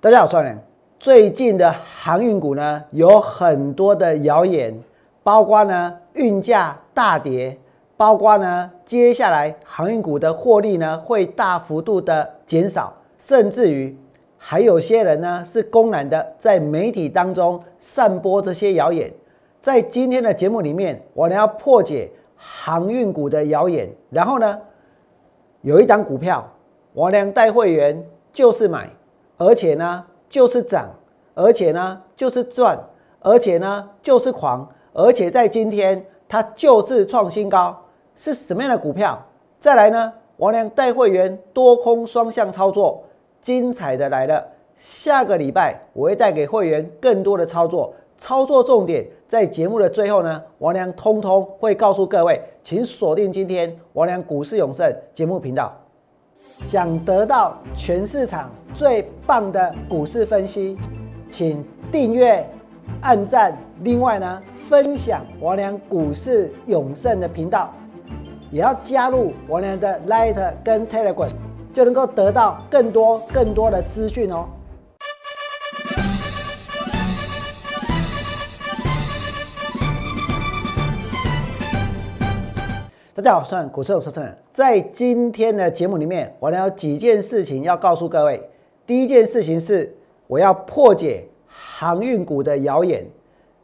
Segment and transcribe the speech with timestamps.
[0.00, 0.56] 大家好，双人。
[1.00, 4.72] 最近的航运股呢，有很多的谣言，
[5.24, 7.58] 包括呢运价大跌，
[7.96, 13.96] 包括呢接下来航运股的获利呢会大幅度的减少，甚至于
[14.36, 19.12] 还有些人呢是公然的在媒体当中散播这些谣言。
[19.60, 24.60] 在今天的节目里面，我呢要破解航运股的谣言，然后呢
[25.62, 26.48] 有一档股票，
[26.92, 28.00] 我俩带会员
[28.32, 28.88] 就是买，
[29.38, 30.04] 而且呢。
[30.30, 30.90] 就是涨，
[31.32, 32.78] 而且呢就是赚，
[33.20, 37.74] 而且呢就是狂，而且在今天它就是创新高，
[38.14, 39.18] 是什么样的股票？
[39.58, 43.02] 再来呢，王良带会员多空双向操作，
[43.40, 44.46] 精彩的来了。
[44.76, 55.74] 下个礼拜我会带给会员更多的操作，操作重点在节目的最后呢，王良通通会告诉各位，请锁定今天王良股市永胜节目频道。
[56.66, 60.76] 想得到全市场最棒的股市分析，
[61.30, 62.44] 请订阅、
[63.00, 63.56] 按赞。
[63.82, 67.72] 另外呢，分享王良股市永胜的频道，
[68.50, 71.30] 也要加入王良的 Light 跟 Telegram，
[71.72, 74.46] 就能够得到更多更多的资讯哦。
[83.18, 84.32] 大家好，我是股市有车车人。
[84.52, 88.40] 在今天的节目里面，我有几件事情要告诉各位。
[88.86, 89.92] 第一件事情是，
[90.28, 93.04] 我要破解航运股的谣言。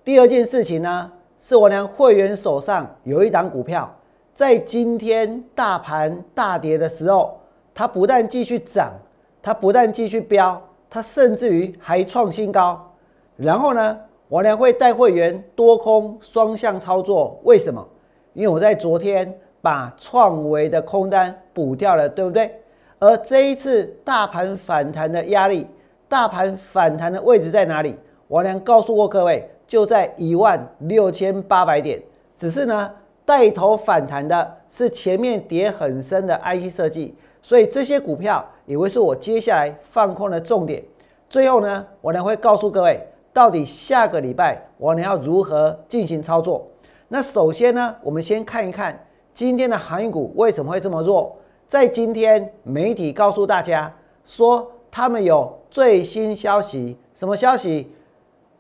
[0.03, 3.89] 第二件事情呢，是我俩会员手上有一档股票，
[4.33, 7.39] 在今天大盘大跌的时候，
[7.73, 8.93] 它不但继续涨，
[9.41, 12.93] 它不但继续飙，它甚至于还创新高。
[13.37, 17.39] 然后呢，我俩会带会员多空双向操作。
[17.45, 17.87] 为什么？
[18.33, 19.33] 因为我在昨天。
[19.65, 22.55] 把创维的空单补掉了，对不对？
[22.99, 25.67] 而这一次大盘反弹的压力，
[26.07, 27.99] 大盘反弹的位置在哪里？
[28.29, 31.99] 王良告诉过各位，就在一万六千八百点。
[32.37, 32.91] 只是呢，
[33.25, 40.83] 带头反弹的是前面跌很深的 IC 设计，所以这些股票也会是我接下来放空的重点。
[41.31, 43.01] 最后呢，我呢会告诉各位，
[43.33, 46.69] 到底下个礼拜我呢要如何进行操作。
[47.09, 49.01] 那首先呢，我们先看一看。
[49.35, 51.37] 今天的航运股为什么会这么弱？
[51.67, 53.93] 在今天媒体告诉大家
[54.25, 57.91] 说，他们有最新消息，什么消息？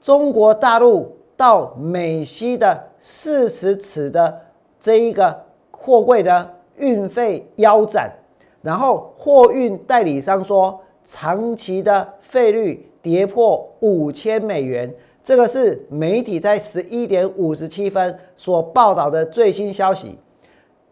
[0.02, 4.40] 中国大陆到美西的四十尺的
[4.80, 8.12] 这一个货柜的运费腰斩，
[8.60, 14.92] 然后货运代理商说，长期的费率跌破五千美元。
[15.22, 20.18] 这个是媒体在十一点五十七分所报道的最新消息。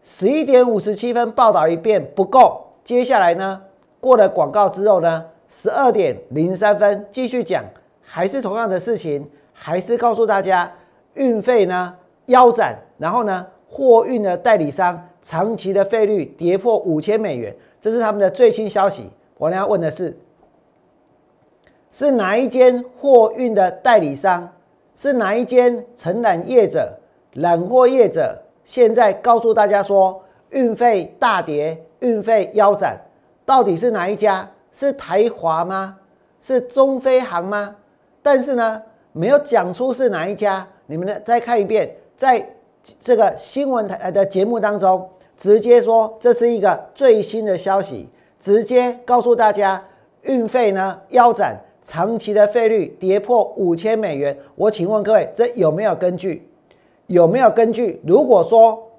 [0.03, 3.61] 十一点五十七分报道一遍不够，接下来呢？
[3.99, 5.25] 过了广告之后呢？
[5.47, 7.63] 十二点零三分继续讲，
[8.01, 10.69] 还是同样的事情，还是告诉大家
[11.13, 19.09] 运费呢腰斩，然后呢货运的代理商长期的费率跌破五千美元，这是他们的最新消息。
[19.37, 20.17] 我要问的是，
[21.91, 24.51] 是哪一间货运的代理商？
[24.95, 26.91] 是哪一间承揽业者、
[27.33, 28.37] 揽货业者？
[28.65, 32.97] 现在告诉大家说，运费大跌，运费腰斩，
[33.45, 34.49] 到底是哪一家？
[34.71, 35.97] 是台华吗？
[36.41, 37.75] 是中飞航吗？
[38.21, 38.81] 但是呢，
[39.11, 40.67] 没有讲出是哪一家。
[40.85, 42.45] 你们呢，再看一遍，在
[42.99, 48.09] 这个新闻台的节目当中，直接说这是一个最新的消息，
[48.39, 49.81] 直接告诉大家，
[50.23, 54.35] 运费呢腰斩，长期的费率跌破五千美元。
[54.55, 56.47] 我请问各位，这有没有根据？
[57.07, 58.01] 有没有根据？
[58.05, 58.91] 如果说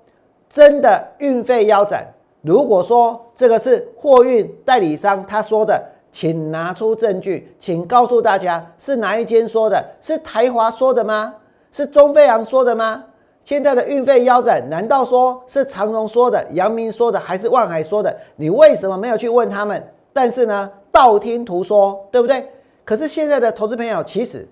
[0.50, 2.06] 真的运费腰斩，
[2.42, 5.82] 如果说这个是货运代理商他说的，
[6.12, 9.84] 请拿出证据，请告诉大家是哪一间说的？
[10.00, 11.34] 是台华说的吗？
[11.72, 13.04] 是中飞扬说的吗？
[13.42, 18.16] 现在的运费腰斩，难道说是长荣说的、阳明说的，还是万海说的？
[18.36, 19.82] 你为什么没有去问他们？
[20.12, 22.48] 但是呢，道听途说，对不对？
[22.84, 24.46] 可是现在的投资朋友其实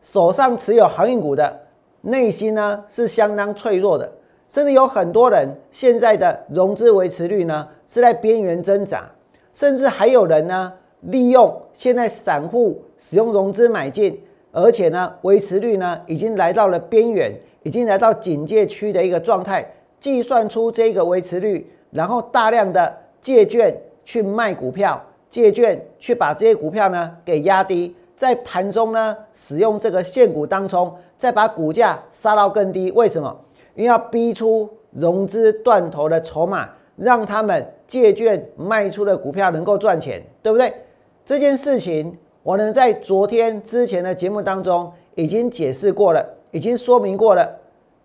[0.00, 1.60] 手上持有航运股的。
[2.02, 4.10] 内心呢是相当脆弱的，
[4.48, 9.04] 甚至有很多人现在的融资维持率呢是在边缘挣扎，
[9.54, 10.72] 甚至还有人呢
[11.02, 14.20] 利用现在散户使用融资买进，
[14.50, 17.32] 而且呢维持率呢已经来到了边缘，
[17.62, 19.64] 已经来到警戒区的一个状态，
[20.00, 23.72] 计算出这个维持率，然后大量的借券
[24.04, 25.00] 去卖股票，
[25.30, 30.92] 借券去把这些股票呢给压低，在盘中呢使用这个现股当中。
[31.22, 33.32] 再把股价杀到更低，为什么？
[33.76, 40.74] 因为要逼出融资断头的筹码，让他们借券卖出的股票能够赚钱，对不对？
[41.24, 47.48] 这件事情，我呢在昨天之前的节目当中已经解释过了，已经说明过了。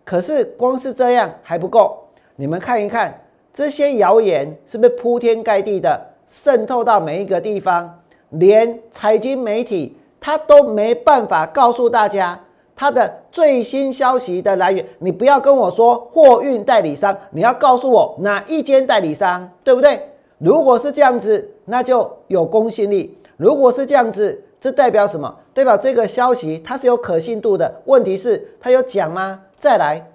[0.05, 1.97] 可是光是这样还不够，
[2.35, 3.19] 你们看一看
[3.51, 7.99] 这些谣言是不是铺天盖地的渗透到每一个地方，
[8.29, 12.39] 连财经媒体他都没办法告诉大家
[12.77, 14.85] 他的最新消息的来源。
[14.99, 19.99] 你不要跟我说货运代理商，你要告诉我哪一间代理商，对不对？
[20.37, 23.17] 如果是这样子，那就有公信力。
[23.35, 25.35] 如果是这样子，这代表什么？
[25.53, 27.81] 代表这个消息它是有可信度的。
[27.85, 29.41] 问题是，它有讲吗？
[29.57, 30.07] 再来，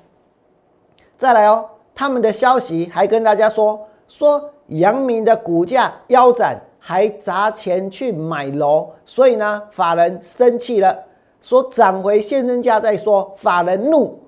[1.18, 1.66] 再来哦！
[1.94, 10.96] 他们的消息还跟大家说，说阳明的股价腰斩，还砸钱去买楼，所以呢，法人生气了，
[11.42, 13.34] 说涨回现身价再说。
[13.36, 14.18] 法人怒，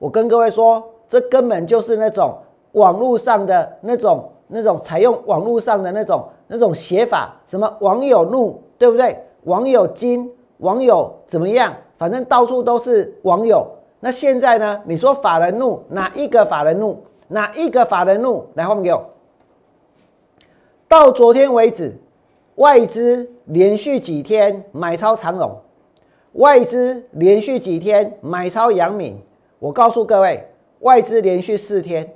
[0.00, 2.36] 我跟各位说，这根本就是那种
[2.72, 4.28] 网络上的那种。
[4.54, 9.16] 那种采用网络上的那种那种写法，什么网友怒，对不对？
[9.44, 11.72] 网友惊，网友怎么样？
[11.96, 13.66] 反正到处都是网友。
[13.98, 14.78] 那现在呢？
[14.84, 17.02] 你说法人怒，哪一个法人怒？
[17.28, 18.44] 哪一个法人怒？
[18.52, 19.02] 来，换给我。
[20.86, 21.96] 到昨天为止，
[22.56, 25.50] 外资连续几天买超长荣，
[26.34, 29.20] 外资连续几天买超阳明。
[29.58, 30.42] 我告诉各位，
[30.80, 32.14] 外资连续四天。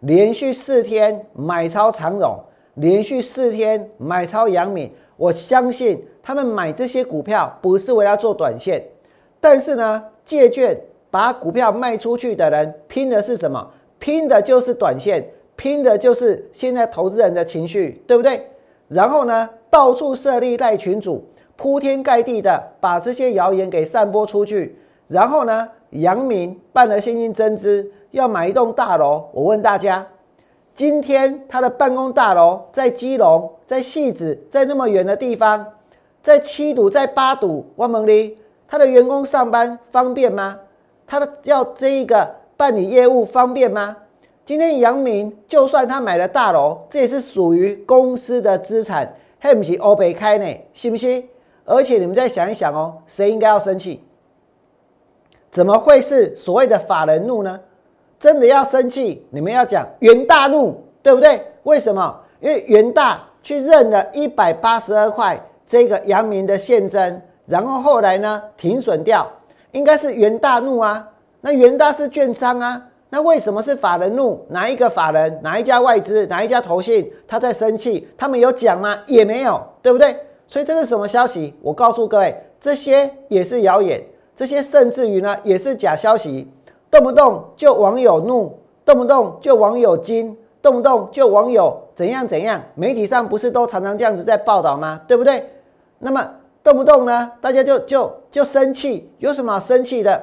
[0.00, 2.38] 连续四天买超长荣，
[2.74, 8.84] 连续四天买超阳明，我相信他们买这些股票不是为了做短线，
[9.40, 10.78] 但是呢，借券
[11.10, 13.66] 把股票卖出去的人拼的是什么？
[13.98, 15.26] 拼的就是短线，
[15.56, 18.46] 拼的就是现在投资人的情绪，对不对？
[18.88, 21.24] 然后呢，到处设立赖群主，
[21.56, 24.76] 铺天盖地的把这些谣言给散播出去，
[25.08, 27.90] 然后呢，阳明办了现金增资。
[28.10, 30.06] 要买一栋大楼，我问大家，
[30.72, 35.66] 今天他的办公大楼在基隆，在戏子，在那么远的地方，
[36.22, 40.56] 在七堵，在八堵，万蒙里，他的员工上班方便吗？
[41.08, 43.96] 他的要这一个办理业务方便吗？
[44.46, 51.28] 今天杨明就算他买了大楼，这也是属于公司的资产，还不是欧北开呢，信不信？
[51.64, 54.02] 而且你们再想一想哦，谁应该要生气？
[55.50, 57.60] 怎么会是所谓的法人怒呢？
[58.18, 61.40] 真的要生气，你们要讲元大怒，对不对？
[61.62, 62.20] 为什么？
[62.40, 69.30] 因为元大去认了一百八十二块这个阳明的现增，然后后来呢停损掉，
[69.72, 71.08] 应该是元大怒啊。
[71.40, 74.44] 那元大是券商啊，那为什么是法人怒？
[74.48, 75.38] 哪一个法人？
[75.42, 76.26] 哪一家外资？
[76.26, 77.12] 哪一家投信？
[77.28, 78.08] 他在生气？
[78.16, 78.98] 他们有讲吗？
[79.06, 80.16] 也没有，对不对？
[80.46, 81.54] 所以这是什么消息？
[81.62, 84.02] 我告诉各位，这些也是谣言，
[84.36, 86.48] 这些甚至于呢也是假消息。
[86.90, 95.00] 动不动就网友怒，动不动就网友惊，动不动就网友怎样怎样，媒体上不是都常常这样子在报道吗？
[95.08, 95.48] 对不对？
[95.98, 96.30] 那么
[96.62, 100.22] 动不动呢，大家就就就生气，有什么好生气的？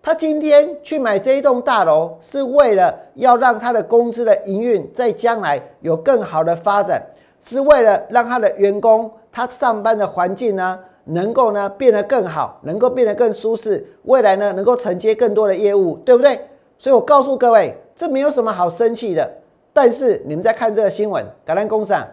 [0.00, 7.04] 他今天去买这一栋大楼，是为了要让他的公司的营运在将来有更好的发展，
[7.40, 10.76] 是为了让他的员工他上班的环境呢？
[11.04, 16.40] 能够呢变得更好，能够变得更舒适，未来呢能够承接更多的业务，对不对？
[16.76, 19.30] 所以我告诉各位，这没有什么好生气的。
[19.72, 22.04] 但是你们在看这个新闻，橄榄工厂，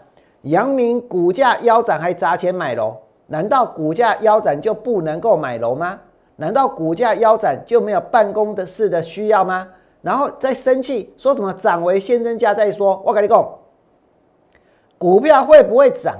[0.44, 2.95] 阳明股价腰斩还砸钱买楼，
[3.25, 6.00] 难道股价腰斩就不能够买楼吗？
[6.36, 9.67] 难道股价腰斩就没有办公的事的需要吗？
[10.03, 13.50] 然后再生气说什么涨为先增价再说，我跟你讲，
[15.00, 16.15] 股票会不会涨，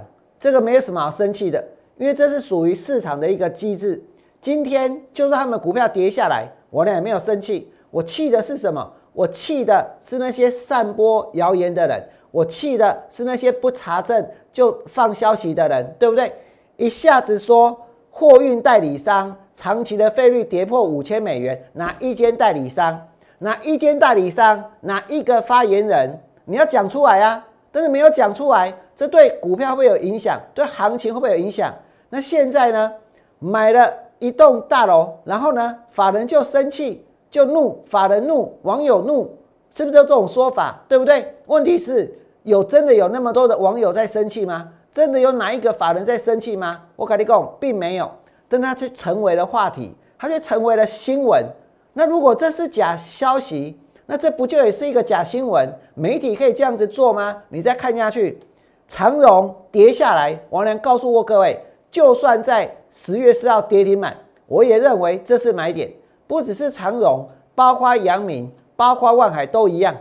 [0.45, 1.63] 这个没有什么好生气的。
[1.97, 3.99] 因为这是属于市场的一个机制。
[4.39, 7.71] 今天就算他们股票跌下来，我呢也没有生气。
[7.89, 8.93] 我气的是什么？
[9.13, 14.23] 我气的是那些散播谣言的人，我气的是那些不查证
[14.53, 16.31] 就放消息的人，对不对？
[16.77, 17.75] 一下子说
[18.11, 23.01] 货运代理商长期的费率跌破五千美元，哪一间代理商？
[23.39, 24.63] 哪一间代理商？
[24.81, 26.19] 哪一个发言人？
[26.43, 27.47] 你要讲出来啊！
[27.71, 31.73] 但是没有讲出来，这对股票会有影响，对行情会不会有影响？
[32.09, 32.93] 那现在呢？
[33.39, 39.37] 买了一栋大楼，然后呢，法人就生气，就怒，法人怒，网友怒，
[39.75, 40.81] 是不是就这种说法？
[40.87, 41.35] 对不对？
[41.47, 44.69] 问题是有真的有那么多的网友在生气吗？
[44.91, 46.81] 真的有哪一个法人在生气吗？
[46.95, 48.09] 我跟你讲，并没有，
[48.47, 51.45] 但他却成为了话题，他却成为了新闻。
[51.91, 55.69] 那如果这是假消息，那这不就也是一个假新闻？
[55.93, 57.43] 媒体可以这样子做吗？
[57.49, 58.39] 你再看下去，
[58.88, 61.60] 长荣跌下来，王良告诉过各位。
[61.92, 65.89] 就算在十月四号跌停板，我也认为这是买点，
[66.27, 69.96] 不只是长荣，包括阳明，包括万海都一样。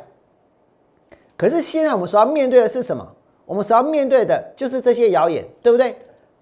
[1.37, 3.07] 可是现在我们所要面对的是什么？
[3.47, 5.95] 我们所要面对的就是这些谣言，对不对？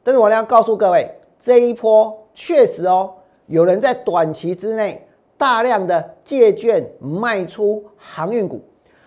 [0.02, 3.12] 但是我要告诉各位，这一波确实哦，
[3.46, 5.06] 有人在短期之内
[5.36, 8.62] 大量的借券卖出航运股，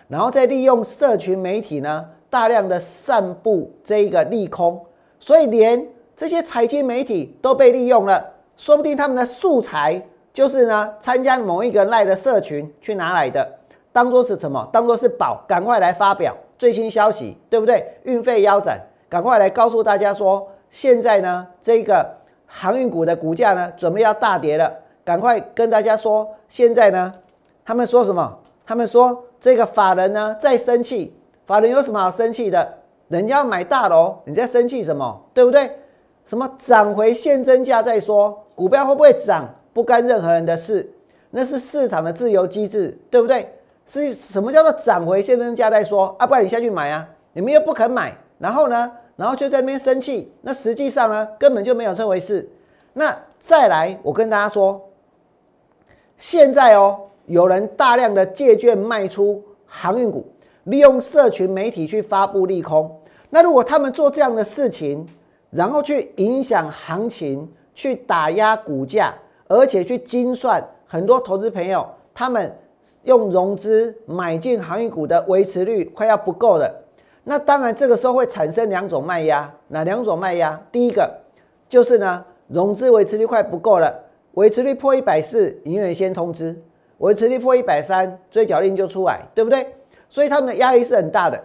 [0.08, 4.86] 然后再利用社群媒体呢，大量的散布这一个利空，
[5.22, 5.88] 所以连
[6.18, 10.02] 这些财经媒体都被利用了，说不定他们的素材
[10.34, 13.50] 就是呢，参加某一个赖的社群去拿来的，
[13.94, 14.68] 当做是什么？
[14.74, 17.88] 当做是宝，赶快来发表最新消息，对不对？
[18.04, 20.46] 运费腰斩，赶快来告诉大家说。
[20.70, 22.06] 现在呢，这个
[22.46, 24.70] 航运股的股价呢，准备要大跌了。
[25.06, 27.14] 赶快跟大家说，现在呢，
[27.64, 28.38] 他们说什么？
[28.66, 31.15] 他们说这个法人呢在生气。
[31.46, 32.74] 法人有什么好生气的？
[33.08, 35.22] 人家要买大楼，你在生气什么？
[35.34, 35.72] 对不对？
[36.26, 40.92] 什么涨回现真价再说，股票会不会涨不干任何人的事，
[41.30, 43.48] 那是市场的自由机制，对不对？
[43.88, 46.16] 是什么叫做涨回现真价再说？
[46.18, 48.92] 啊，不然你下去买啊，你们又不肯买，然后呢？
[49.16, 52.50] 然后就在那边生气，那实际上呢，根本就没有这回事。
[52.92, 54.82] 那再来，我跟大家说，
[56.18, 60.28] 现在哦，有人大量的借券卖出航运股，
[60.66, 62.96] 利用社群媒体去发布利空。
[63.32, 65.08] 那如果他们做这样的事情，
[65.50, 69.14] 然后去影响行情，去打压股价，
[69.48, 72.56] 而且去精算很多投资朋友，他们
[73.04, 76.84] 用融资买进航运股的维持率快要不够了。
[77.24, 80.60] 那当然，这个时候会产生两种卖压，哪两种卖压？
[80.72, 81.12] 第一个
[81.68, 83.94] 就是呢，融资维持率快不够了，
[84.34, 86.54] 维持率破一百四，营业员先通知；
[87.00, 89.75] 维持率破一百三，追缴令就出来，对不对？
[90.10, 91.42] 所以他们的压力是很大的，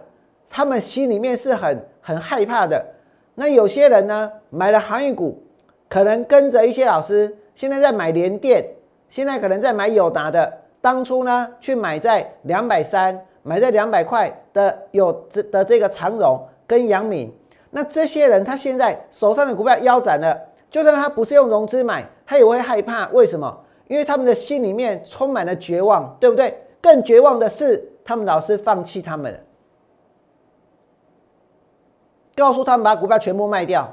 [0.49, 2.85] 他们心里面是很很害怕的。
[3.35, 5.41] 那有些人呢，买了航运股，
[5.89, 8.65] 可能跟着一些老师，现在在买联电，
[9.09, 10.51] 现在可能在买友达的，
[10.81, 13.19] 当初呢去买在两百三。
[13.43, 17.33] 买在两百块的有这的这个长荣跟阳明，
[17.71, 20.39] 那这些人他现在手上的股票腰斩了，
[20.69, 23.07] 就算他不是用融资买，他也会害怕。
[23.07, 23.51] 为什么？
[23.87, 26.55] 因为他们的心里面充满了绝望，对不对？
[26.79, 29.39] 更绝望的是，他们老师放弃他们了，
[32.35, 33.87] 告诉他们把股票全部卖掉，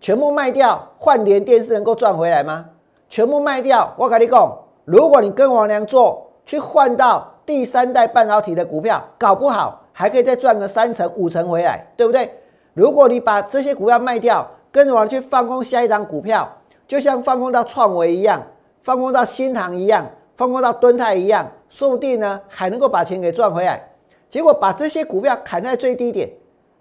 [0.00, 2.66] 全部卖掉换连电视能够赚回来吗？
[3.08, 7.30] 全部卖掉，我跟你讲，如果你跟王良做去换到。
[7.46, 12.38] 第三代半导体的股票搞不好还可以再赚个三成五成回来，对不对？
[12.72, 16.50] 如果你把这些股票卖掉，跟着我去放空下一档股票，
[16.88, 18.42] 就像放空到创维一样，
[18.82, 20.06] 放空到新塘一样，
[20.38, 23.90] 放空到敦泰一样，说不定呢还能够把钱给赚回来。
[24.30, 26.30] 结果把这些股票砍在最低点，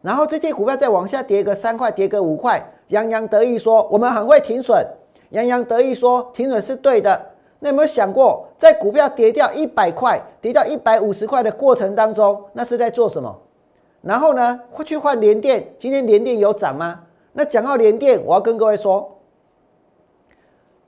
[0.04, 4.86] 然后这些股票再往下跌个三块，跌个五块，洋洋得意说我们很会停损，
[5.30, 7.20] 洋洋得意说停损是对的。
[7.58, 13.36] 那有没有想过，在股票跌掉一百块、跌到一百五十块的过程当中，那是在做什么？
[14.04, 15.74] 然后呢，会去换联电？
[15.80, 17.00] 今天联电有涨吗？
[17.32, 19.18] 那讲到联电，我要跟各位说，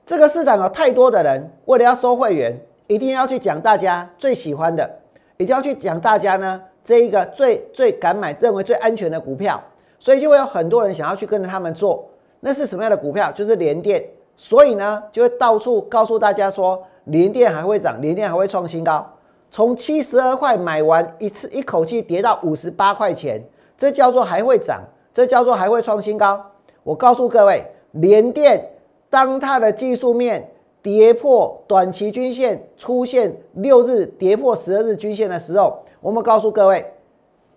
[0.04, 4.88] 这个市场有太多的人为了要收会员，一定要去讲大家最喜欢的，
[5.36, 9.62] 一定要去讲大家呢这一个最最敢买、认为最安全的股票，
[9.98, 12.08] 所以就会有很多人想要去跟着他们做。
[12.40, 13.32] 那是什么样的股票？
[13.32, 14.04] 就是联电。
[14.38, 19.04] 所以呢，就会到处告诉大家说，联电还会涨，联电还会创新高。
[19.50, 23.42] 从七十二块买完一次，一口气跌到五十八块钱，
[23.78, 24.82] 这叫做还会涨，
[25.14, 26.44] 这叫做还会创新高。
[26.82, 28.62] 我告诉各位，联电
[29.08, 30.50] 当它的技术面
[30.86, 36.92] 跌破短期均线，出现六日跌破十二日均线的时候，我们告诉各位，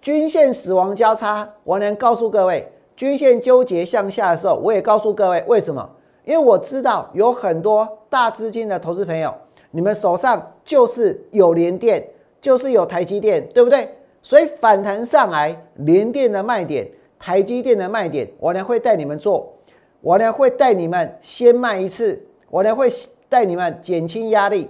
[0.02, 1.48] 均线死亡交叉。
[1.64, 5.88] 我能告诉各位，均线纠结向下的时候，我也告诉各位为什么。
[6.26, 9.32] 因为我知道有很多大资金的投资朋友，
[9.70, 12.04] 你们手上就是有联电，
[12.42, 13.88] 就是有台积电，对不对？
[14.24, 19.54] 所以反弹上来，联电的卖点，台积电的卖点，我呢会带你们做，
[20.02, 22.20] 我呢会带你们先卖一次，
[22.50, 22.92] 我呢会
[23.30, 24.70] 带你们减轻压力。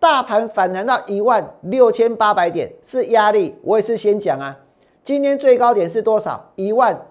[0.00, 4.58] 大盘反弹到一万六千八百点是压力，我也是先讲啊。
[5.04, 6.52] 今天最高点是多少？
[6.56, 7.06] 一万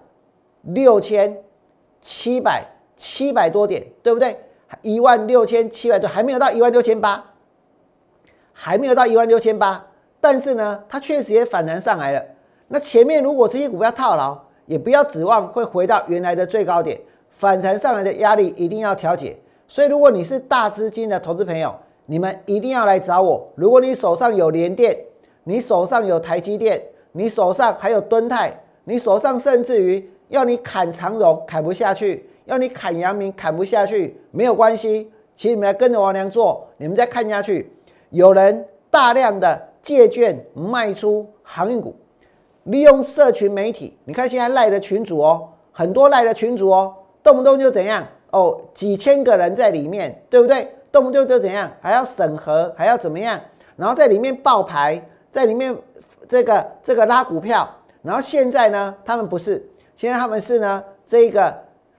[0.62, 1.38] 六千
[2.02, 2.66] 七百。
[3.00, 4.36] 七百多点，对不对？
[4.82, 7.24] 一万六千七百多，还没有到一万六千八，
[8.52, 9.86] 还没有到一万六千八。
[10.20, 12.20] 但是呢，它确实也反弹上来了。
[12.66, 14.36] 那前面如果这些股票套牢，
[14.66, 17.00] 也不要指望会回到原来的最高点。
[17.30, 19.38] 反弹上来的压力一定要调节。
[19.68, 21.74] 所以，如果你是大资金的投资朋友，
[22.06, 23.46] 你们一定要来找我。
[23.54, 24.98] 如果你手上有联电，
[25.44, 26.82] 你手上有台积电，
[27.12, 32.28] 你手上还有敦泰，你手上甚至于要你砍长荣砍不下去。
[32.46, 36.66] 要你砍阳明砍不下去没有关系，请你们来跟着王良做。
[36.78, 37.70] 你们再看下去，
[38.08, 41.94] 有人大量的借券卖出航运股，
[42.62, 43.98] 利用社群媒体。
[44.06, 50.68] 你看现在赖的群主哦，很多赖的群主哦，动不动就怎样哦，几千个人在里面，对不对？
[50.90, 53.38] 动不动就怎样，还要审核，还要怎么样？
[53.76, 55.76] 然后在里面爆牌，在里面
[56.28, 57.68] 这个这个拉股票。
[58.02, 59.62] 然后现在呢，他们不是，
[59.96, 61.54] 现在他们是呢，这个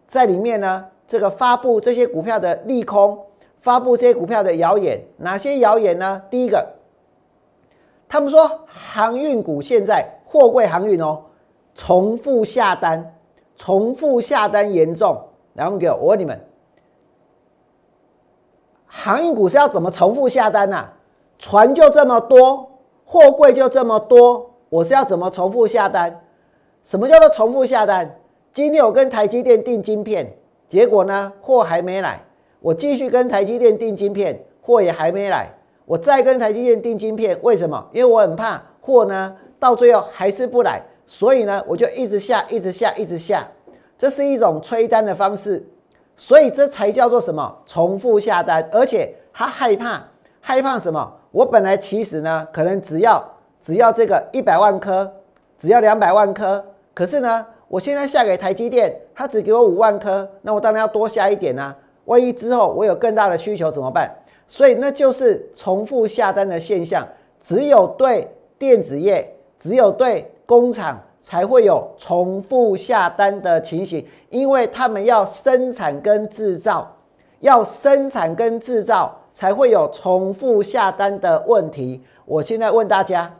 [0.08, 3.20] 在里面呢，这个发布这些股票的利空，
[3.62, 5.00] 发布这些股票的谣言。
[5.18, 6.22] 哪些谣言呢？
[6.30, 6.68] 第一个，
[8.08, 11.22] 他们说航运股现在货柜航运哦，
[11.76, 13.14] 重复下单，
[13.56, 15.16] 重复下单严重。
[15.60, 16.40] 然后给我，我问你们。
[18.86, 20.86] 航运股是要怎么重复下单呐？
[21.38, 22.72] 船就这么多，
[23.04, 26.22] 货柜就这么多，我是要怎么重复下单？
[26.86, 28.18] 什么叫做重复下单？
[28.54, 30.34] 今天我跟台积电订晶片，
[30.70, 32.24] 结果呢，货还没来，
[32.62, 35.50] 我继续跟台积电订晶片，货也还没来，
[35.86, 37.86] 我再跟台积电订晶片，为什么？
[37.92, 43.46] 因为我很怕货呢到最后还是不来，所以呢，我就一直下，一直下，一直下，
[44.00, 45.64] 这是一种催单的方式。
[46.16, 47.56] 所以这才叫做什么？
[47.66, 50.04] 重复下单，而且他害怕，
[50.42, 51.14] 害怕什么？
[51.32, 53.24] 我本来其实呢，可能只要
[53.62, 55.10] 只要这个一百万颗，
[55.58, 56.62] 只要两百万颗，
[56.94, 61.74] 可是呢，我现在下给台积电，他只给我五万颗，那我当然要多下一点呐。
[62.06, 64.12] 万一之后我有更大的需求怎么办？
[64.48, 67.08] 所以那就是重复下单的现象，
[67.40, 68.28] 只有对
[68.58, 71.00] 电子业，只有对工厂。
[71.30, 76.92] 才会有重复下单的情形，因为他们要生产跟制造，
[77.42, 82.04] 要生产跟制造才会有重复下单的问题。
[82.26, 83.32] 我现在问大家，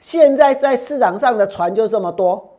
[0.00, 2.56] 现在在市场上的船就这么多，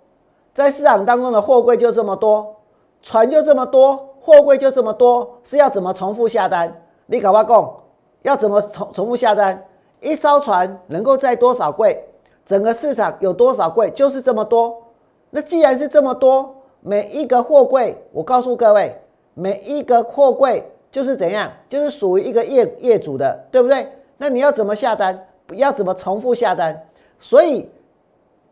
[0.54, 2.56] 在市场当中的货柜就这么多，
[3.02, 6.74] 船就这么多，货柜就这么多，是要怎么重复下单？
[7.08, 7.74] 你搞不讲，
[8.22, 9.62] 要怎么重重复下单？
[10.00, 12.07] 一艘船能够载多少柜？
[12.48, 13.92] 整个市场有多少柜？
[13.92, 14.82] 就是这么多。
[15.30, 18.96] 那既然是这么多，每一个货柜，我告诉各位，
[19.34, 21.52] 每一个货柜就是怎样？
[21.68, 23.86] 就是属于一个业业主的，对不对？
[24.18, 25.28] 那你要怎么下单？
[25.52, 26.82] 要怎么重复下单？
[27.20, 27.70] 所以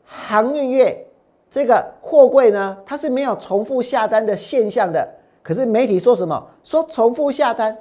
[0.04, 1.08] 航运业
[1.50, 5.08] 这个货柜呢，它是没有重复下单的现象的。
[5.42, 6.46] 可是媒体说什么？
[6.66, 7.78] 说重复下单，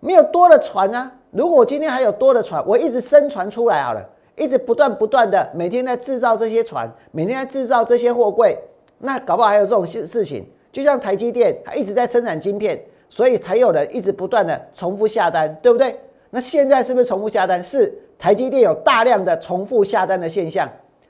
[0.00, 1.10] 没有多的船啊。
[1.30, 4.06] 如果我今天还有多的船，我一直生船出来好了。
[4.38, 8.56] 一直不断不断的每天在制造这些船，每天在制造这些货柜，
[8.98, 10.46] 那搞不好还有这种事事情。
[10.70, 15.98] 就像台积电，它一直在生产晶片，所以才有人一直不断的重复下单，对不对？
[16.30, 17.64] 那现在是不是重复下单？
[17.64, 20.68] 是台积电有大量的重复下单的现象，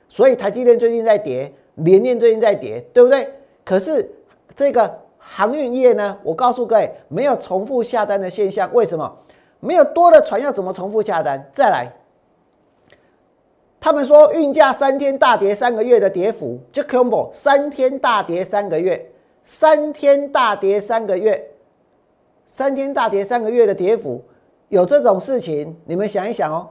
[0.08, 3.28] 所以台积电最近在跌，联电最近在跌，对不对？
[3.64, 4.08] 可是
[4.54, 9.12] 这个航运业呢，我告诉各位，没有重复下单的现象，为什么？
[9.60, 11.44] 没有多的船要怎么重复下单？
[11.52, 11.92] 再来。
[13.80, 19.08] 他们说运价三天大跌三个月的跌幅，就 combo 三天大跌三个月，
[19.44, 21.50] 三天大跌三个月，
[22.46, 24.22] 三天大跌三个月的跌幅，
[24.68, 26.68] 有这种事情，你们想一想哦。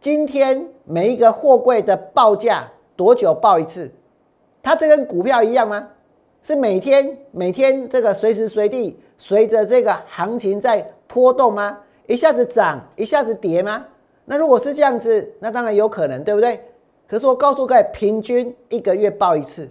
[0.00, 3.90] 今天每一个货柜的报价多久报一次？
[4.62, 5.88] 它这跟股票一样吗？
[6.42, 11.78] 是每天每天这个随时随地随着这个行情在波动吗？
[12.06, 13.84] 一下子涨，一下子跌吗？
[14.26, 16.60] 那如果是这样子，那当然有可能，对不对？
[17.08, 19.68] 可是我告诉各位，平均一个月报一次，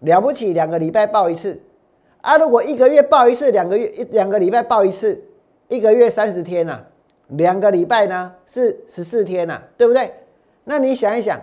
[0.00, 1.60] 了不起两个礼拜报一次
[2.20, 2.38] 啊！
[2.38, 5.20] 如果一个月报一次，两个月一两个礼拜报一次，
[5.66, 6.80] 一个月三十天呐，
[7.30, 10.12] 两个礼拜呢是十四天呐，对不对？
[10.62, 11.40] 那你想一想，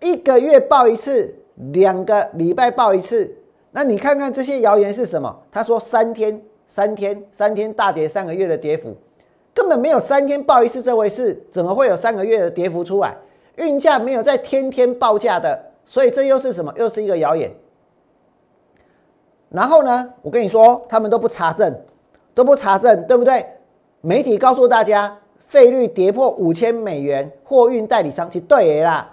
[0.00, 1.32] 一个月报一次，
[1.72, 3.32] 两个礼拜报一次，
[3.70, 5.32] 那你看看这些谣言是什么？
[5.52, 8.96] 他说三天、三天、三天大跌三个月的跌幅。
[9.54, 13.14] 根本没有三天报一次这回事，怎么会有三个月的跌幅出来？
[13.56, 16.72] 运价没有在天天报价的，所以这又是什么？
[16.76, 17.50] 又是一个谣言。
[19.50, 21.78] 然后呢，我跟你说，他们都不查证，
[22.34, 23.44] 都不查证，对不对？
[24.00, 29.10] 媒体告诉大家，费率跌破五千美元，货运代理商是对的啦，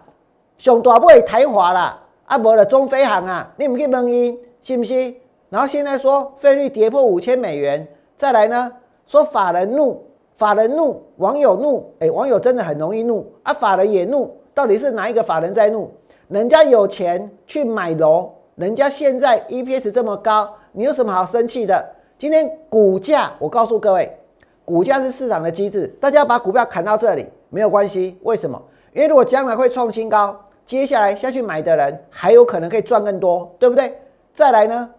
[0.57, 5.17] 上大不台华啦，啊无了中飞航啊，你们去问因，信不信？
[5.49, 8.71] 然后现在说费率跌破五千美元，再来呢，
[9.05, 10.08] 说法人怒。
[10.39, 13.51] 法人怒，网友怒，哎，网友真的很容易怒啊！
[13.51, 15.91] 法人也怒，到底是哪一个法人在怒？
[16.29, 21.85] 人家有钱去买楼，人家现在 EPS 这么高，你有什么好生气的？
[22.17, 24.17] 今天股价，我告诉各位，
[24.63, 28.61] 股价是市场的机制，大家把股票砍到这里没有关系，为什么？
[28.93, 33.93] 因为如果将来会创新高，接下来下去买的人还有可能可以赚更多，对不对？
[34.33, 34.89] 再来呢，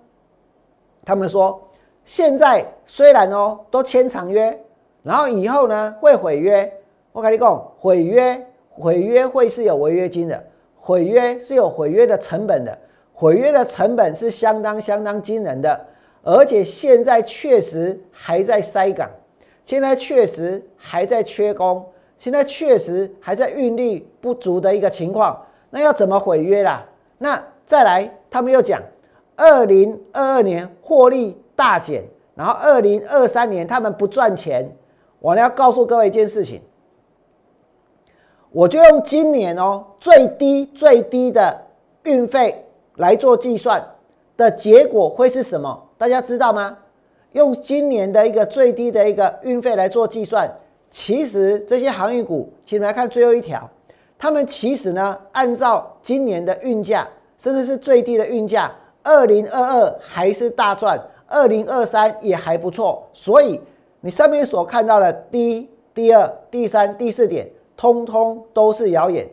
[1.03, 1.67] 他们说
[2.05, 4.63] 现在虽然哦都签长约。
[5.03, 6.71] 然后以后呢会毁约，
[7.13, 10.45] 我跟你讲，毁约毁约会是有违约金的，
[10.77, 12.79] 毁约是有毁约的成本的，
[13.13, 15.79] 毁约的成本是相当相当惊人的，
[16.23, 19.09] 而且现在确实还在塞港，
[19.65, 21.85] 现在确实还在缺工，
[22.19, 25.41] 现在确实还在运力不足的一个情况。
[25.71, 26.85] 那要怎么毁约啦？
[27.19, 28.83] 那再来，他们又讲，
[29.37, 34.71] 二零二二年获利大减，然后二零二三年他们不赚钱。
[35.21, 36.63] 我要告诉各位一件事情，
[38.51, 41.61] 我就用今年哦最低最低的
[42.05, 42.65] 运费
[42.97, 43.87] 来做计算
[44.37, 45.89] 的结果会是什么？
[45.99, 46.79] 大家知道吗？
[47.33, 50.51] 用今年的一个最低的一个运费来做计算，
[50.91, 53.69] 其实这些航运股，请你们来看最后一条，
[54.19, 57.07] 他们其实呢，按照今年的运价，
[57.39, 63.61] 甚至是最低的运价，二零二二还是大赚，二零二三也还不错，所以。
[64.03, 69.29] 你上面所看到的第一、第二、第三、第四点，通通都是谣言。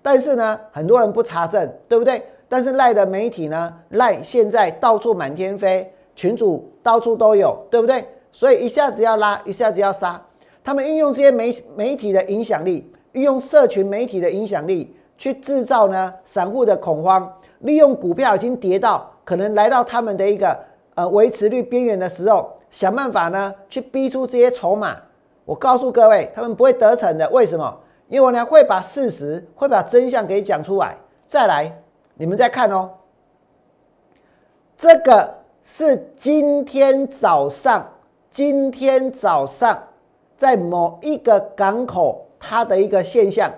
[0.00, 2.22] 但是呢，很多人不查证，对不对？
[2.48, 8.04] 但是赖的媒体呢，赖现在到处满天飞，群主到处都有，对不对？
[8.30, 10.20] 所以一下子要拉，一下子要杀。
[10.62, 17.28] 他们运用这些媒媒体的影响力，运用社群媒体的影响力，去制造呢散户的恐慌，
[17.60, 20.56] 利用股票已经跌到可能来到他们的一个
[20.94, 22.52] 呃维持率边缘的时候。
[22.72, 24.96] 想办法呢，去逼出这些筹码。
[25.44, 27.28] 我告诉各位，他们不会得逞的。
[27.30, 27.78] 为什么？
[28.08, 30.96] 因为我呢会把事实、会把真相给讲出来。
[31.28, 31.72] 再来，
[32.14, 32.90] 你们再看哦。
[34.76, 35.32] 这个
[35.64, 37.86] 是今天早上，
[38.30, 39.80] 今天早上
[40.36, 43.52] 在某一个港口它的一个现象。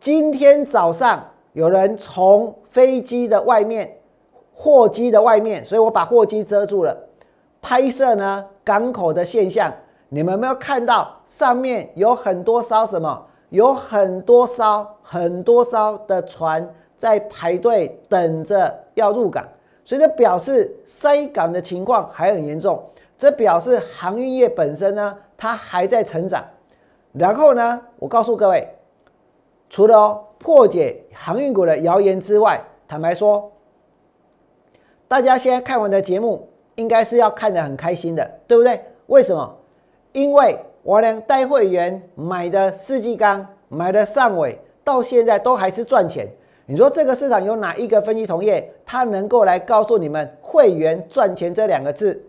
[0.00, 3.96] 今天早上有人从飞机的外面、
[4.54, 6.96] 货机的外面，所以我把货机遮住了。
[7.60, 9.72] 拍摄呢港口的现象，
[10.08, 13.24] 你们有没有看到上面有很多艘什么？
[13.50, 16.68] 有很多艘很多艘的船
[16.98, 19.42] 在排队等着要入港，
[19.86, 22.78] 所以这表示塞港的情况还很严重。
[23.16, 26.44] 这表示航运业本身呢，它还在成长。
[27.12, 28.68] 然后呢，我告诉各位，
[29.70, 33.50] 除了破解航运股的谣言之外，坦白说，
[35.08, 36.50] 大家现在看完的节目。
[36.78, 38.80] 应该是要看得很开心的，对不对？
[39.06, 39.56] 为什么？
[40.12, 46.28] 因为我连带会员买的世纪钢、买的上尾，到现在都还是赚钱。
[46.66, 52.22] 你说这个市场有哪一个分析同业，他能够来告诉你们会员赚钱这两个字？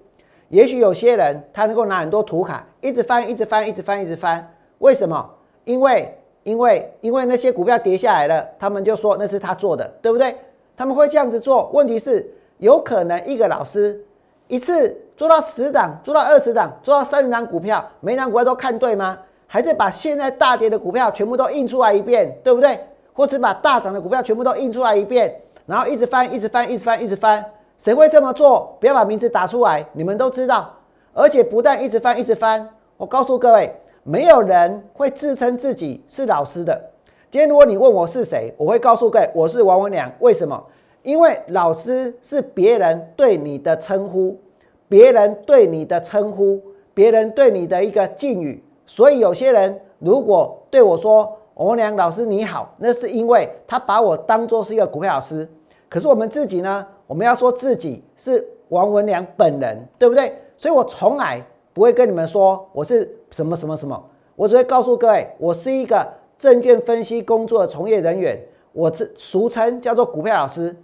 [0.47, 4.51] 也许有些人他能够拿很多图卡，一直翻，一直翻，一直翻，一直翻。
[4.79, 5.29] 为什么？
[5.63, 10.35] 因为，因为，因为那些股票跌下来了，他们就说那是他做的，对不对？
[10.75, 11.69] 他们会这样子做。
[11.71, 14.03] 问题是，有可能一个老师。
[14.49, 19.15] 一次做到十档，做到二十档，做到三十档股票，每档股票都看对吗？
[19.45, 22.79] 还是把现在大跌的股票全部都印出来一遍，对不对？
[23.13, 27.45] 或者把大涨的股票全部都印出来一遍，然后一直翻，一直翻，一直翻，一直翻。
[27.77, 28.75] 谁会这么做？
[28.79, 30.73] 不要把名字打出来，你们都知道。
[31.13, 36.89] 而且不但一直翻，一直翻，我告诉各位，没有人会自称自己是老师的。
[37.29, 40.11] 今天如果你问我是谁，我会告诉各位，我是王文良。
[40.19, 40.59] 为什么？
[41.03, 44.39] 因为老师是别人对你的称呼，
[44.87, 46.61] 别人对你的称呼，
[46.93, 55.47] 别人对你的一个敬语，所以有些人如果对我说“王良老师你好”，那是因为他把我当做是一个股票老师。
[55.87, 60.33] 可是我们自己呢，我们要说自己是王文良本人，对不对？
[60.57, 61.41] 所以我从来
[61.73, 66.07] 不会跟你们说我是什么什么什么，我只会告诉各位，我是一个
[66.37, 68.39] 证券分析工作的从业人员，
[68.73, 70.75] 我是俗称叫做股票老师。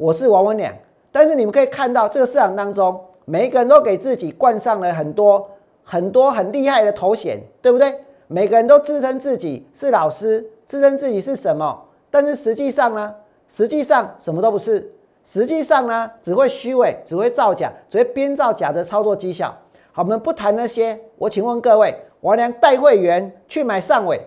[0.00, 0.72] 我是王文良，
[1.12, 5.46] 但是你们可以看到这个市场当中，每一个人都给自己冠上了很多
[5.84, 7.94] 很多很厉害的头衔，对不对？
[8.26, 11.78] 每个人都自称自己是老师，自称自己是什么？
[12.10, 13.14] 但是实际上呢？
[13.50, 14.90] 实际上什么都不是。
[15.22, 19.54] 实际上呢，只会虚伪，只会造假，只会编造假的操作绩效。
[19.92, 20.98] 好，我们不谈那些。
[21.18, 24.18] 我请问各位，王良带会员去买上尾，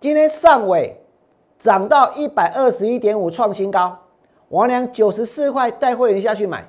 [0.00, 1.00] 今天上尾
[1.60, 3.96] 涨到一百二十一点五，创新高。
[4.54, 6.64] 王良九十四块带会员下去买，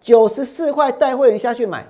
[0.00, 1.86] 九十四块带会员下去买，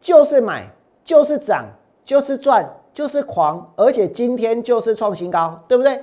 [0.00, 0.66] 就是买，
[1.04, 1.66] 就是涨，
[2.02, 6.02] 就是赚，就是狂，而且今天就是创新高，对不对？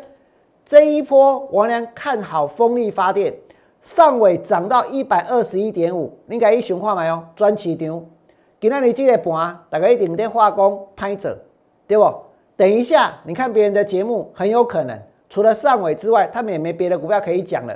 [0.64, 3.34] 这一波王良看好风力发电，
[3.82, 7.20] 上尾涨到一百二十一点五，你该一熊看没有？
[7.36, 8.06] 专市场，
[8.60, 11.36] 今天你这个盘，大概一定在化工拍者，
[11.88, 12.14] 对不？
[12.56, 14.96] 等一下，你看别人的节目，很有可能
[15.32, 17.76] 除了上尾之外，他们也没别的股票可以讲了。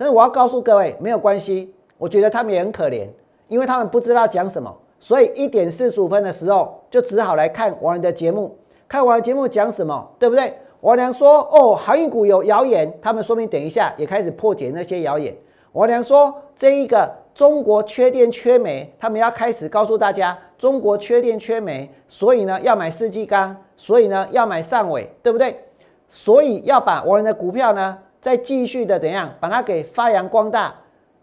[0.00, 1.74] 但是我要告诉各位，没有关系。
[1.98, 3.06] 我觉得他们也很可怜，
[3.48, 8.56] 因为他们不知道讲什么，所以一点四十五分的时候就只好来看我的节目，
[8.88, 10.54] 看我的节目讲什么，对不对？
[10.80, 15.36] 王良说哦，航运股有谣言，他们说明等一下也开始破解那些谣言。
[15.72, 25.62] 王良说这一个中国缺电缺煤，他们要开始告诉大家中国缺电缺煤，所以呢要买世纪钢，所以呢要买上尾，对不对？
[26.08, 30.74] 所以要把我们的股票呢再继续的怎样把它给发扬光大。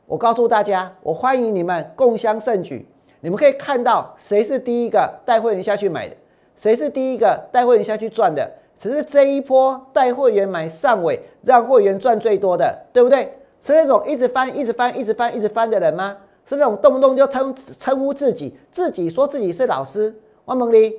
[0.06, 2.88] 我告诉大家，我欢迎你们共襄盛举。
[3.20, 6.16] 你们可以看到谁是第一个带会员下去买的，
[6.56, 13.34] 谁是第一个带会员下去赚的，谁是这一波带会员买上尾，让会员赚最多的，对不对？
[13.62, 16.16] 是那种一直翻、一直翻、一直翻、一直翻的人吗？
[16.46, 20.16] 是那种动不动就称称呼自己，自己说自己是老师？
[20.46, 20.96] 王蒙离，